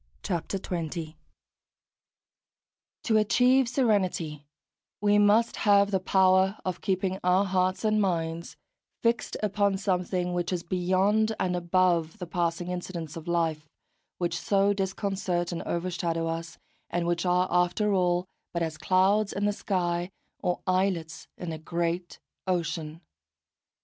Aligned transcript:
XX 0.23 0.65
SERENITY 0.65 1.15
To 3.03 3.17
achieve 3.17 3.69
serenity 3.69 4.47
we 4.99 5.19
must 5.19 5.57
have 5.57 5.91
the 5.91 5.99
power 5.99 6.57
of 6.65 6.81
keeping 6.81 7.19
our 7.23 7.45
hearts 7.45 7.85
and 7.85 8.01
minds 8.01 8.57
fixed 9.03 9.37
upon 9.43 9.77
something 9.77 10.33
which 10.33 10.51
is 10.51 10.63
beyond 10.63 11.35
and 11.39 11.55
above 11.55 12.17
the 12.17 12.25
passing 12.25 12.69
incidents 12.69 13.15
of 13.15 13.27
life, 13.27 13.69
which 14.17 14.39
so 14.41 14.73
disconcert 14.73 15.51
and 15.51 15.61
overshadow 15.67 16.25
us, 16.25 16.57
and 16.89 17.05
which 17.05 17.23
are 17.23 17.47
after 17.51 17.93
all 17.93 18.25
but 18.53 18.63
as 18.63 18.79
clouds 18.79 19.31
in 19.31 19.45
the 19.45 19.53
sky, 19.53 20.09
or 20.41 20.61
islets 20.65 21.27
in 21.37 21.51
a 21.51 21.59
great 21.59 22.17
ocean. 22.47 23.01